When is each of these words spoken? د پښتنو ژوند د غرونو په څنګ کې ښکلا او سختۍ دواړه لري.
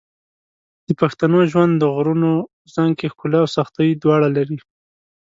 د 0.87 0.89
پښتنو 1.01 1.39
ژوند 1.51 1.73
د 1.77 1.83
غرونو 1.95 2.31
په 2.59 2.67
څنګ 2.75 2.91
کې 2.99 3.11
ښکلا 3.13 3.39
او 3.43 3.51
سختۍ 3.57 3.89
دواړه 4.03 4.27
لري. 4.37 4.59